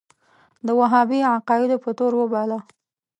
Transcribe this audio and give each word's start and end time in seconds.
د 0.65 0.67
وهابي 0.79 1.19
عقایدو 1.33 1.77
په 1.83 1.89
تور 1.97 2.13
وباله. 2.17 2.59